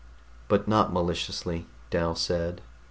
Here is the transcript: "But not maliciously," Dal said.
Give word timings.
"But 0.47 0.67
not 0.67 0.91
maliciously," 0.91 1.67
Dal 1.91 2.15
said. 2.15 2.61